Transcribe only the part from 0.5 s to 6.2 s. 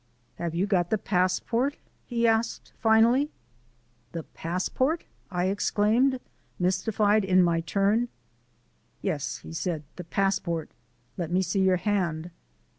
you got the passport?" he asked finally. "The passport!" I exclaimed,